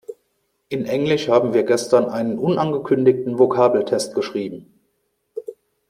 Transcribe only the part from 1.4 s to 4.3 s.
wir gestern einen unangekündigten Vokabeltest